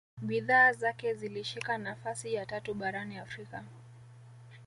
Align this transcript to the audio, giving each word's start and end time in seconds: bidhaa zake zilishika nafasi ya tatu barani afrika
bidhaa 0.21 0.73
zake 0.73 1.13
zilishika 1.13 1.77
nafasi 1.77 2.33
ya 2.33 2.45
tatu 2.45 2.73
barani 2.73 3.17
afrika 3.17 3.63